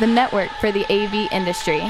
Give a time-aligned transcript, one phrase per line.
[0.00, 1.80] the network for the AV industry.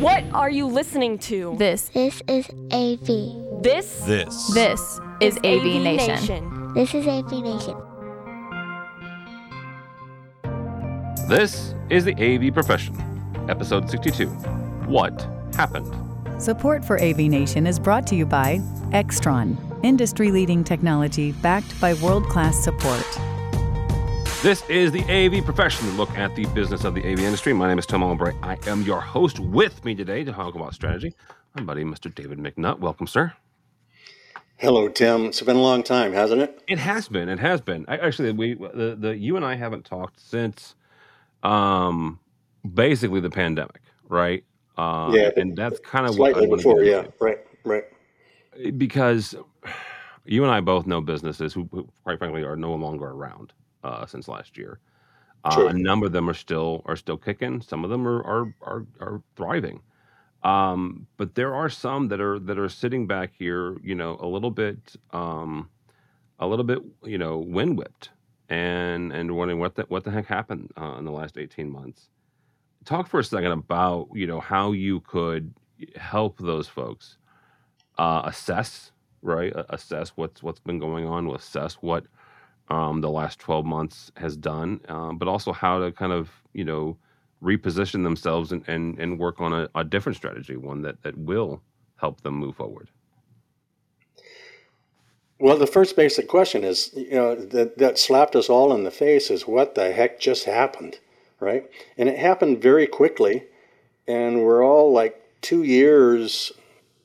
[0.00, 1.54] What are you listening to?
[1.58, 3.62] This, This is AV.
[3.62, 4.52] This This.
[4.52, 6.74] this is AV, Nation.
[6.74, 7.76] This is AV Nation.
[11.28, 12.94] This is the AV Profession,
[13.48, 14.26] episode 62.
[14.86, 15.90] What happened?
[16.42, 18.58] Support for AV Nation is brought to you by
[18.90, 23.33] Extron, industry leading technology backed by world class support.
[24.44, 27.54] This is the AV Professional look at the business of the AV industry.
[27.54, 28.34] My name is Tim Albright.
[28.42, 29.40] I am your host.
[29.40, 31.14] With me today to talk about strategy,
[31.56, 32.14] my buddy, Mr.
[32.14, 32.78] David McNutt.
[32.78, 33.32] Welcome, sir.
[34.58, 35.24] Hello, Tim.
[35.28, 36.62] It's been a long time, hasn't it?
[36.68, 37.30] It has been.
[37.30, 37.86] It has been.
[37.88, 40.74] I, actually, we the, the you and I haven't talked since,
[41.42, 42.20] um,
[42.74, 43.80] basically the pandemic,
[44.10, 44.44] right?
[44.76, 47.06] Uh, Yeah, and that's kind of what I Slightly to before, yeah.
[47.18, 47.84] Right, right.
[48.76, 49.34] because
[50.26, 54.06] you and I both know businesses who, who quite frankly, are no longer around uh,
[54.06, 54.80] since last year.
[55.44, 57.60] Uh, a number of them are still are still kicking.
[57.60, 59.80] Some of them are are are, are thriving.
[60.42, 64.26] Um, but there are some that are that are sitting back here, you know, a
[64.26, 65.70] little bit, um,
[66.38, 68.10] a little bit, you know, wind whipped,
[68.48, 72.08] and and wondering what the what the heck happened uh, in the last eighteen months.
[72.84, 75.54] Talk for a second about you know how you could
[75.96, 77.18] help those folks
[77.98, 82.04] uh, assess right assess what's what's been going on assess what
[82.70, 86.64] um, the last 12 months has done um, but also how to kind of you
[86.64, 86.96] know
[87.42, 91.62] reposition themselves and and, and work on a, a different strategy one that that will
[91.96, 92.88] help them move forward
[95.38, 98.90] Well, the first basic question is, you know, that, that slapped us all in the
[98.90, 101.00] face is what the heck just happened,
[101.40, 101.70] right?
[101.98, 103.44] And it happened very quickly,
[104.08, 106.52] and we're all like two years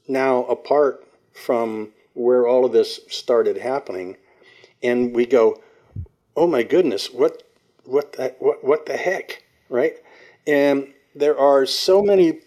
[0.07, 4.17] now apart from where all of this started happening,
[4.81, 5.61] and we go,
[6.35, 7.43] "Oh my goodness, what,
[7.83, 9.97] what, the, what, what the heck?" Right?
[10.47, 12.39] And there are so many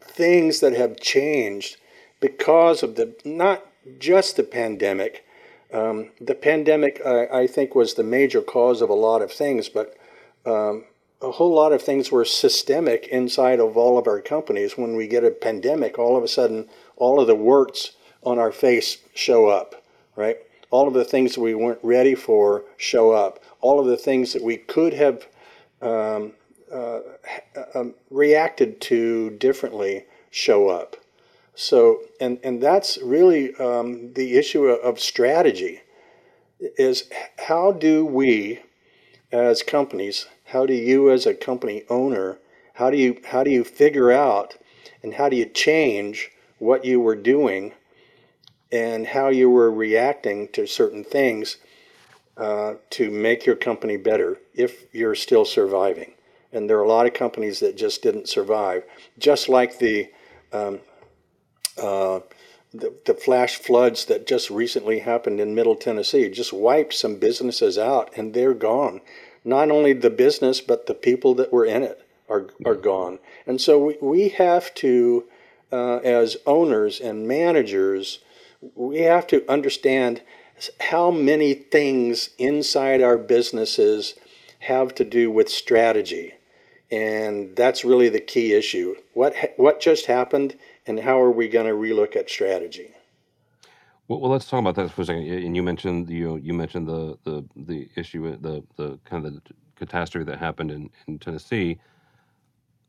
[0.00, 1.76] things that have changed
[2.20, 3.64] because of the not
[3.98, 5.24] just the pandemic.
[5.72, 9.68] Um, the pandemic, I, I think, was the major cause of a lot of things,
[9.68, 9.96] but
[10.46, 10.84] um,
[11.20, 14.78] a whole lot of things were systemic inside of all of our companies.
[14.78, 18.52] When we get a pandemic, all of a sudden, all of the warts on our
[18.52, 19.82] face show up,
[20.16, 20.38] right?
[20.70, 23.40] All of the things that we weren't ready for show up.
[23.60, 25.26] All of the things that we could have
[25.80, 26.32] um,
[26.72, 27.00] uh,
[27.74, 30.96] um, reacted to differently show up.
[31.54, 35.80] So, and, and that's really um, the issue of, strategy
[36.60, 38.60] is how do we
[39.32, 42.38] as companies, how do you as a company owner,
[42.74, 44.56] how do you, how do you figure out
[45.02, 47.72] and how do you change what you were doing
[48.70, 51.56] and how you were reacting to certain things
[52.36, 56.14] uh, to make your company better if you're still surviving.
[56.52, 58.84] And there are a lot of companies that just didn't survive,
[59.18, 60.10] just like the
[60.52, 60.80] um,
[61.76, 62.20] uh,
[62.72, 67.78] the, the flash floods that just recently happened in Middle Tennessee just wiped some businesses
[67.78, 69.00] out, and they're gone.
[69.44, 73.18] Not only the business, but the people that were in it are are gone.
[73.46, 75.24] And so we, we have to,
[75.72, 78.20] uh, as owners and managers,
[78.74, 80.22] we have to understand
[80.80, 84.14] how many things inside our businesses
[84.60, 86.34] have to do with strategy.
[86.90, 88.96] And that's really the key issue.
[89.14, 92.94] What ha- what just happened, and how are we going to relook at strategy?
[94.08, 96.88] well, well let's talk about that for a second and you mentioned you you mentioned
[96.88, 99.42] the the the issue the the kind of the
[99.76, 101.78] catastrophe that happened in, in tennessee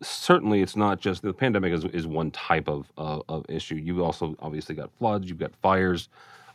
[0.02, 3.76] certainly it's not just the pandemic is, is one type of, of, of issue.
[3.76, 6.10] You've also obviously got floods, you've got fires,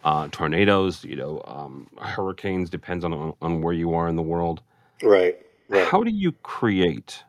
[0.05, 2.71] uh, tornadoes, you know, um, hurricanes.
[2.71, 4.62] Depends on on where you are in the world.
[5.03, 5.38] Right.
[5.69, 5.88] Right.
[5.88, 7.22] How do you create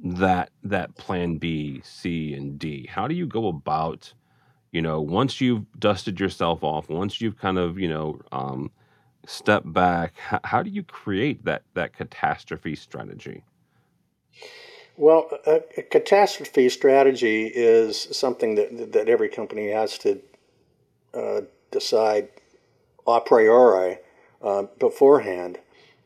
[0.00, 2.88] that that plan B, C, and D?
[2.90, 4.12] How do you go about,
[4.72, 8.70] you know, once you've dusted yourself off, once you've kind of you know um,
[9.26, 13.44] stepped back, how, how do you create that that catastrophe strategy?
[14.98, 20.20] Well, a, a catastrophe strategy is something that that every company has to
[21.14, 22.28] uh, decide
[23.06, 23.98] a priori
[24.42, 25.60] uh, beforehand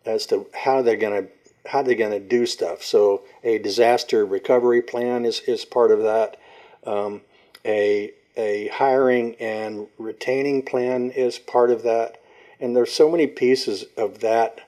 [0.04, 2.82] as to how they're going to how they're going to do stuff.
[2.82, 6.36] So a disaster recovery plan is, is part of that.
[6.84, 7.22] Um,
[7.64, 12.20] a a hiring and retaining plan is part of that.
[12.60, 14.60] And there's so many pieces of that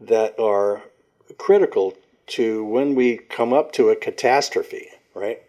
[0.00, 0.84] that are
[1.38, 5.42] critical to when we come up to a catastrophe, right?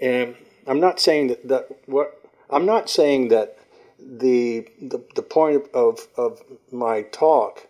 [0.00, 0.36] And
[0.66, 2.20] I'm not saying that, that what
[2.50, 3.58] I'm not saying that
[3.98, 7.66] the the, the point of, of my talk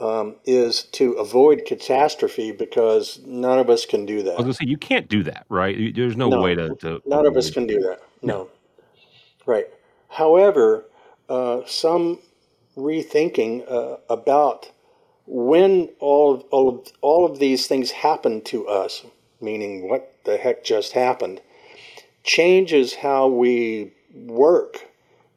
[0.00, 4.32] um, is to avoid catastrophe because none of us can do that.
[4.32, 5.94] I was gonna say you can't do that, right?
[5.94, 8.02] There's no, No, way to, to none of us can do that.
[8.22, 8.50] No.
[9.46, 9.66] Right.
[10.08, 10.86] However,
[11.28, 12.18] uh, some
[12.76, 14.70] rethinking uh, about
[15.26, 19.04] when all of, all of all of these things happen to us,
[19.40, 21.40] meaning what the heck just happened,
[22.22, 24.86] changes how we work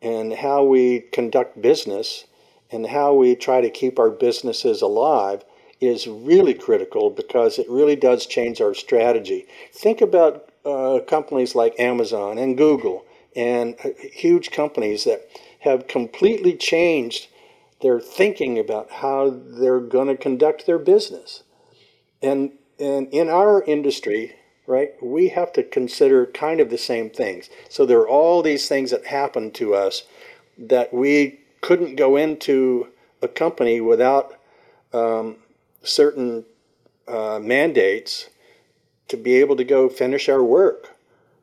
[0.01, 2.25] and how we conduct business
[2.71, 5.43] and how we try to keep our businesses alive
[5.81, 9.47] is really critical because it really does change our strategy.
[9.73, 13.05] Think about uh, companies like Amazon and Google
[13.35, 17.27] and uh, huge companies that have completely changed
[17.81, 21.43] their thinking about how they're going to conduct their business.
[22.21, 24.35] And, and in our industry,
[24.67, 27.49] right, we have to consider kind of the same things.
[27.69, 30.03] So there are all these things that happen to us
[30.57, 32.89] that we couldn't go into
[33.21, 34.35] a company without
[34.93, 35.37] um,
[35.83, 36.45] certain
[37.07, 38.29] uh, mandates
[39.07, 40.95] to be able to go finish our work.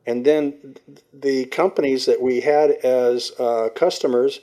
[0.07, 0.77] And then
[1.13, 4.41] the companies that we had as uh, customers,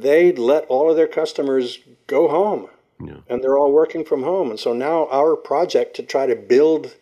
[0.00, 2.68] they let all of their customers go home.
[3.00, 3.18] Yeah.
[3.28, 4.50] And they're all working from home.
[4.50, 6.96] And so now our project to try to build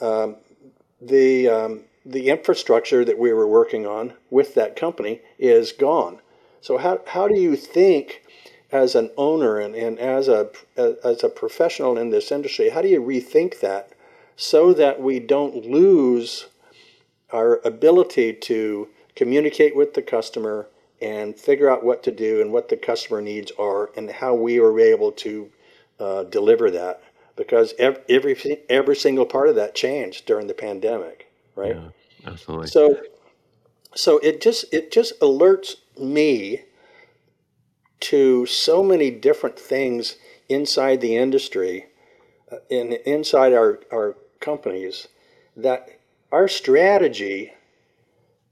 [0.00, 0.36] um,
[1.00, 6.20] the, um, the infrastructure that we were working on with that company is gone.
[6.60, 8.22] So how, how do you think
[8.72, 12.88] as an owner and, and as a as a professional in this industry, how do
[12.88, 13.90] you rethink that
[14.36, 16.46] so that we don't lose
[17.30, 20.66] our ability to communicate with the customer
[21.04, 24.58] and figure out what to do and what the customer needs are and how we
[24.58, 25.50] are able to
[26.00, 27.02] uh, deliver that
[27.36, 31.76] because every, every every single part of that changed during the pandemic, right?
[31.76, 31.88] Yeah,
[32.26, 32.68] absolutely.
[32.68, 33.02] So
[33.94, 36.62] so it just it just alerts me
[38.00, 40.16] to so many different things
[40.48, 41.86] inside the industry
[42.50, 45.08] uh, and inside our, our companies
[45.56, 45.98] that
[46.32, 47.52] our strategy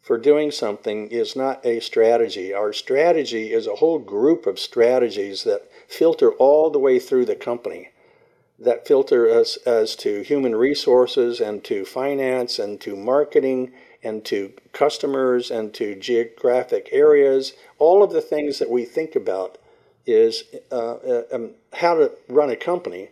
[0.03, 2.53] for doing something is not a strategy.
[2.53, 7.37] Our strategy is a whole group of strategies that filter all the way through the
[7.37, 7.91] company,
[8.59, 13.73] that filter us as to human resources and to finance and to marketing
[14.03, 17.53] and to customers and to geographic areas.
[17.79, 19.57] All of the things that we think about
[20.05, 23.11] is uh, uh, um, how to run a company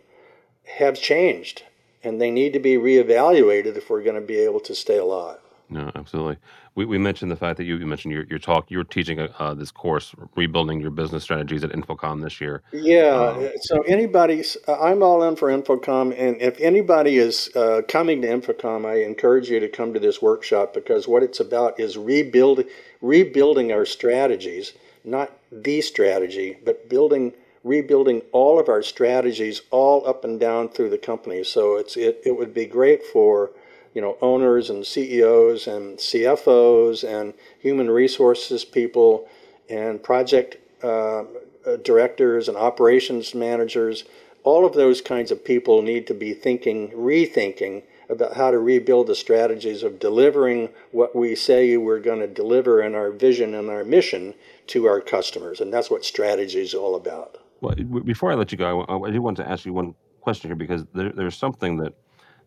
[0.77, 1.63] have changed
[2.03, 5.37] and they need to be reevaluated if we're going to be able to stay alive.
[5.69, 6.37] No, absolutely.
[6.75, 9.53] We, we mentioned the fact that you, you mentioned your, your talk, you're teaching uh,
[9.53, 12.63] this course, Rebuilding Your Business Strategies at InfoComm this year.
[12.71, 13.35] Yeah.
[13.37, 16.17] Um, so, anybody's, I'm all in for InfoComm.
[16.17, 20.21] And if anybody is uh, coming to InfoComm, I encourage you to come to this
[20.21, 22.63] workshop because what it's about is rebuild,
[23.01, 27.33] rebuilding our strategies, not the strategy, but building
[27.63, 31.43] rebuilding all of our strategies all up and down through the company.
[31.43, 33.51] So it's it, it would be great for
[33.93, 39.27] you know, owners and CEOs and CFOs and human resources people
[39.69, 41.23] and project uh,
[41.83, 44.03] directors and operations managers.
[44.43, 49.07] All of those kinds of people need to be thinking, rethinking about how to rebuild
[49.07, 53.69] the strategies of delivering what we say we're going to deliver in our vision and
[53.69, 54.33] our mission
[54.67, 55.61] to our customers.
[55.61, 57.37] And that's what strategy is all about.
[57.61, 60.49] Well, before I let you go, I, I do want to ask you one question
[60.49, 61.93] here because there, there's something that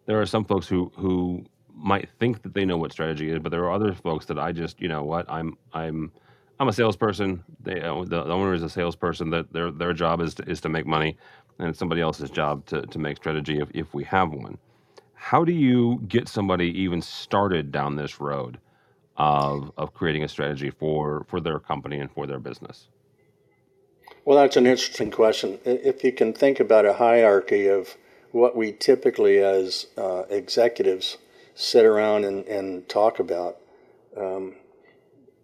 [0.07, 1.45] there are some folks who who
[1.75, 4.53] might think that they know what strategy is, but there are other folks that I
[4.53, 6.13] just, you know, what I'm I'm
[6.61, 7.43] I'm a salesperson.
[7.61, 9.31] They uh, the, the owner is a salesperson.
[9.31, 11.17] That their their job is to, is to make money,
[11.59, 14.59] and it's somebody else's job to to make strategy if if we have one.
[15.15, 18.59] How do you get somebody even started down this road
[19.17, 22.89] of of creating a strategy for for their company and for their business?
[24.25, 25.59] Well, that's an interesting question.
[25.65, 27.97] If you can think about a hierarchy of
[28.35, 31.19] what we typically as uh, executives
[31.55, 33.59] sit around and, and talk about.
[34.17, 34.57] Um,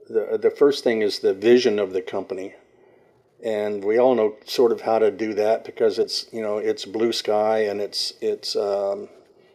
[0.08, 2.54] the, the first thing is the vision of the company.
[3.44, 6.84] And we all know sort of how to do that because it's, you know, it's
[6.84, 9.08] blue sky and it's, it's, um,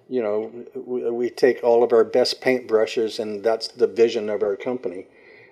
[0.07, 4.43] you know, we, we take all of our best paintbrushes and that's the vision of
[4.43, 5.07] our company.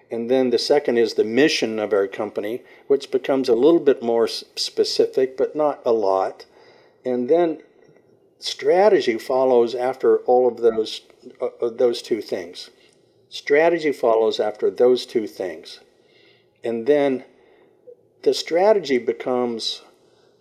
[0.09, 4.01] And then the second is the mission of our company, which becomes a little bit
[4.01, 6.45] more specific, but not a lot.
[7.03, 7.61] And then
[8.43, 11.01] strategy follows after all of those
[11.41, 12.69] uh, uh, those two things.
[13.29, 15.79] Strategy follows after those two things.
[16.63, 17.23] And then
[18.21, 19.81] the strategy becomes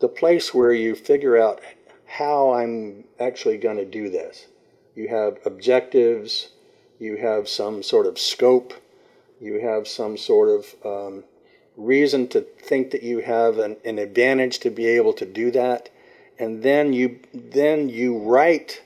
[0.00, 1.60] the place where you figure out
[2.06, 4.46] how I'm actually going to do this.
[4.94, 6.50] You have objectives,
[6.98, 8.74] you have some sort of scope,
[9.40, 11.24] you have some sort of um,
[11.76, 15.88] reason to think that you have an, an advantage to be able to do that.
[16.42, 18.82] And then you then you write,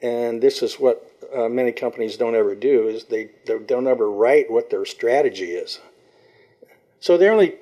[0.00, 1.04] and this is what
[1.34, 5.50] uh, many companies don't ever do is they, they don't ever write what their strategy
[5.50, 5.80] is.
[7.00, 7.56] So they're only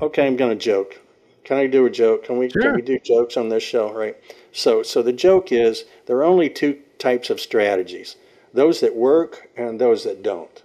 [0.00, 0.26] okay.
[0.26, 0.98] I'm going to joke.
[1.44, 2.24] Can I do a joke?
[2.24, 2.62] Can we Sure.
[2.62, 3.92] can we do jokes on this show?
[3.92, 4.16] Right.
[4.52, 8.16] So so the joke is there are only two types of strategies:
[8.54, 10.62] those that work and those that don't.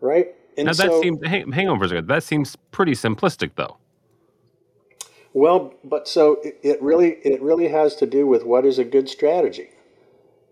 [0.00, 0.28] Right.
[0.56, 2.08] And Now that so, seems hang, hang on for a second.
[2.08, 3.76] That seems pretty simplistic, though.
[5.32, 8.84] Well, but so it, it really it really has to do with what is a
[8.84, 9.70] good strategy,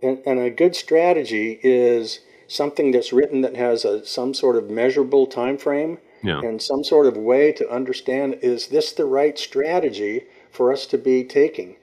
[0.02, 4.71] and, and a good strategy is something that's written that has a some sort of
[4.71, 6.40] measurable time frame Yeah.
[6.40, 10.99] and some sort of way to understand is this the right strategy for us to
[10.99, 11.76] be taking.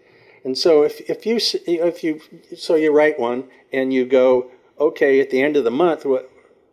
[0.45, 2.21] And so if, if you if you
[2.55, 6.29] so you write one and you go okay at the end of the month what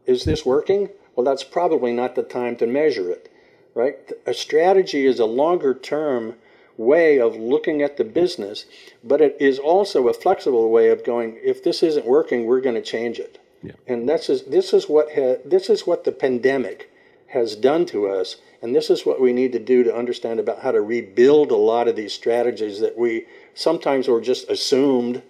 [0.07, 0.91] is this working?
[1.15, 3.31] Well, that's probably not the time to measure it
[3.75, 3.97] right?
[4.27, 6.37] A strategy is a longer term
[6.77, 8.65] way of looking at the business,
[9.05, 12.75] but it is also a flexible way of going, if this isn't working, we're going
[12.75, 13.39] to change it.
[13.63, 13.73] Yeah.
[13.87, 16.91] And this is, this, is what ha- this is what the pandemic
[17.29, 20.61] has done to us, and this is what we need to do to understand about
[20.61, 25.23] how to rebuild a lot of these strategies that we sometimes were just assumed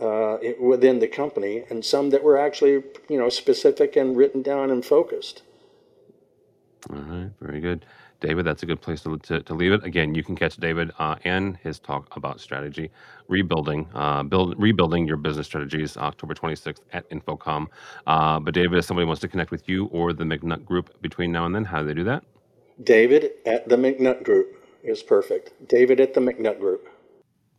[0.00, 4.70] uh, within the company, and some that were actually, you know, specific and written down
[4.70, 5.42] and focused.
[6.90, 7.86] All right, very good.
[8.20, 9.84] David, that's a good place to, to, to leave it.
[9.84, 12.90] Again, you can catch David uh, and his talk about strategy,
[13.28, 17.66] rebuilding, uh, build, rebuilding your business strategies, October 26th at InfoComm.
[18.06, 21.32] Uh, but David, if somebody wants to connect with you or the McNutt Group between
[21.32, 22.24] now and then, how do they do that?
[22.82, 25.52] David at the McNutt Group is perfect.
[25.68, 26.88] David at the McNutt Group.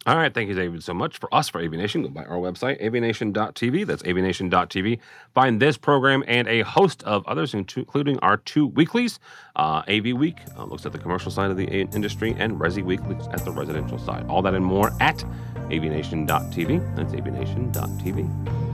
[0.07, 2.03] All right, thank you, David, so much for us for AV Nation.
[2.03, 3.87] Go by our website, avnation.tv.
[3.87, 4.99] That's avnation.tv.
[5.33, 9.19] Find this program and a host of others, including our two weeklies.
[9.55, 12.83] Uh, AV Week uh, looks at the commercial side of the a- industry, and Resi
[12.83, 14.27] Week looks at the residential side.
[14.29, 15.23] All that and more at
[15.71, 16.95] avnation.tv.
[16.95, 18.64] That's avnation.tv.